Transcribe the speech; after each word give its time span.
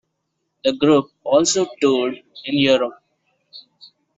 The 0.63 0.73
group 0.75 1.11
also 1.23 1.67
toured 1.79 2.15
in 2.45 2.57
Europe. 2.57 3.03